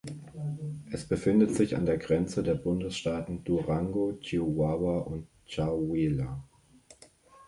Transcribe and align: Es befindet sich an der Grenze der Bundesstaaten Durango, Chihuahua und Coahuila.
Es 0.91 1.05
befindet 1.07 1.53
sich 1.53 1.75
an 1.75 1.85
der 1.85 1.99
Grenze 1.99 2.41
der 2.41 2.55
Bundesstaaten 2.55 3.43
Durango, 3.43 4.17
Chihuahua 4.19 5.01
und 5.01 5.27
Coahuila. 5.47 6.43